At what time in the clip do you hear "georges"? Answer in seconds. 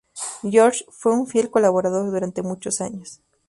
0.41-0.83